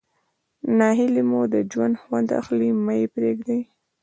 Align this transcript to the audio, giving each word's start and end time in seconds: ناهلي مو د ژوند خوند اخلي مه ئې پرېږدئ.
ناهلي 0.77 1.23
مو 1.29 1.41
د 1.53 1.55
ژوند 1.71 1.95
خوند 2.03 2.27
اخلي 2.41 2.69
مه 2.85 2.93
ئې 2.99 3.05
پرېږدئ. 3.15 3.61